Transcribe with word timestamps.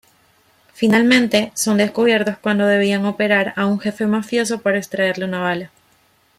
Finalmente, 0.73 1.51
son 1.53 1.77
descubiertos 1.77 2.39
cuando 2.39 2.65
debían 2.65 3.05
operar 3.05 3.53
a 3.55 3.67
un 3.67 3.79
jefe 3.79 4.07
mafioso 4.07 4.59
para 4.61 4.79
extraerle 4.79 5.25
una 5.25 5.41
bala. 5.41 5.69